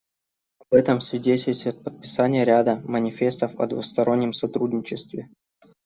[0.61, 5.29] Об этом свидетельствует подписание ряда манифестов о двустороннем сотрудничестве.